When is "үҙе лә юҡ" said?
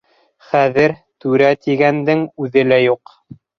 2.47-3.17